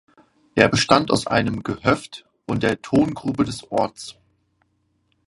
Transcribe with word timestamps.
Er 0.55 0.67
bestand 0.67 1.11
aus 1.11 1.27
einem 1.27 1.61
Gehöft 1.61 2.25
und 2.47 2.63
der 2.63 2.81
Tongrube 2.81 3.43
des 3.45 3.71
Orts. 3.71 4.15